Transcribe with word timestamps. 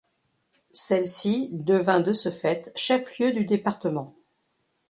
Celle-ci 0.73 1.49
devint 1.51 1.99
de 1.99 2.11
ce 2.13 2.31
fait 2.31 2.71
chef-lieu 2.75 3.33
du 3.33 3.45
département. 3.45 4.15